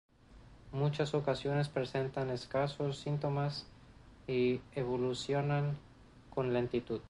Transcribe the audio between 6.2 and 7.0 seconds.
con lentitud.